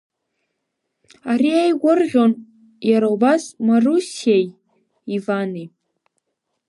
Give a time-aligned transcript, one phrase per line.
[1.31, 2.31] Ари иеигәырӷьон,
[2.89, 4.45] иара убас, Марусиеи
[5.15, 5.67] Ивани.